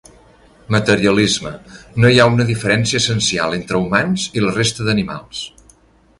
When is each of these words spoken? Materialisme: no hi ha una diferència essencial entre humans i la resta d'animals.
Materialisme: 0.75 1.51
no 2.01 2.11
hi 2.13 2.17
ha 2.23 2.27
una 2.37 2.47
diferència 2.47 3.03
essencial 3.03 3.59
entre 3.59 3.83
humans 3.85 4.27
i 4.41 4.45
la 4.47 4.57
resta 4.61 4.89
d'animals. 4.89 5.45